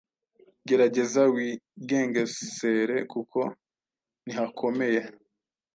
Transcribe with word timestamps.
gerageza 0.67 1.21
wigengesere 1.33 2.97
kuko 3.11 3.39
nihakomeye 4.25 5.01